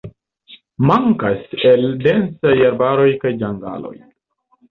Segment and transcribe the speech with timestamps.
[0.91, 3.95] Mankas el densaj arbaroj kaj ĝangaloj.